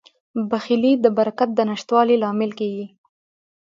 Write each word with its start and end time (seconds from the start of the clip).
بخیلي 0.49 0.93
د 1.03 1.05
برکت 1.17 1.49
د 1.55 1.59
نشتوالي 1.69 2.15
لامل 2.23 2.51
کیږي. 2.59 2.85